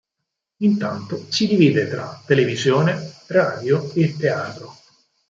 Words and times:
Intanto 0.63 1.31
si 1.31 1.45
divide 1.45 1.87
tra 1.87 2.19
televisione, 2.25 3.13
radio 3.27 3.87
e 3.93 4.15
teatro. 4.17 4.75